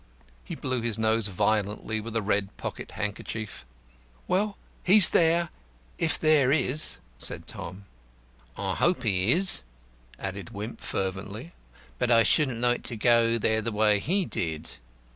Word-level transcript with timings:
He 0.43 0.55
blew 0.55 0.81
his 0.81 0.97
nose 0.97 1.27
violently 1.27 2.01
with 2.01 2.15
a 2.15 2.23
red 2.23 2.57
pocket 2.57 2.93
handkerchief. 2.93 3.67
"Well, 4.27 4.57
he's 4.83 5.09
there, 5.09 5.49
if 5.99 6.17
there 6.17 6.51
is," 6.51 6.97
said 7.19 7.45
Tom. 7.45 7.85
"I 8.57 8.73
hope 8.73 9.03
he 9.03 9.31
is," 9.31 9.61
added 10.17 10.49
Wimp, 10.55 10.81
fervently; 10.81 11.53
"but 11.99 12.09
I 12.09 12.23
shouldn't 12.23 12.61
like 12.61 12.81
to 12.85 12.95
go 12.97 13.37
there 13.37 13.61
the 13.61 13.71
way 13.71 13.99
he 13.99 14.25
did." 14.25 14.71